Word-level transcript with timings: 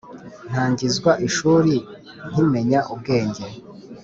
ntangizwa 0.51 1.11
ishuri 1.27 1.73
nkimenya 2.29 2.79
ubwenge 2.93 3.45